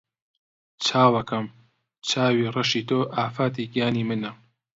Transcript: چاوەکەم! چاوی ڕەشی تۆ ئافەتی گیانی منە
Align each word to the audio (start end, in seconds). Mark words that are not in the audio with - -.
چاوەکەم! 0.85 1.45
چاوی 2.09 2.51
ڕەشی 2.55 2.81
تۆ 2.89 2.99
ئافەتی 3.15 3.65
گیانی 3.73 4.07
منە 4.09 4.31